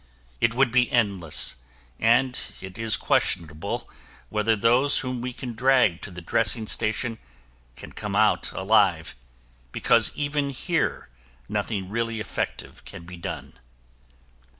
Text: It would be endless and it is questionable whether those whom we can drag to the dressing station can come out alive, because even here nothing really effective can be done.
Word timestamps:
It 0.39 0.55
would 0.55 0.71
be 0.71 0.91
endless 0.91 1.57
and 1.99 2.35
it 2.59 2.79
is 2.79 2.97
questionable 2.97 3.87
whether 4.29 4.55
those 4.55 5.01
whom 5.05 5.21
we 5.21 5.31
can 5.31 5.53
drag 5.53 6.01
to 6.01 6.09
the 6.09 6.23
dressing 6.23 6.65
station 6.65 7.19
can 7.75 7.91
come 7.91 8.15
out 8.15 8.51
alive, 8.51 9.13
because 9.71 10.11
even 10.15 10.49
here 10.49 11.09
nothing 11.47 11.87
really 11.87 12.19
effective 12.19 12.83
can 12.83 13.03
be 13.05 13.15
done. 13.15 13.59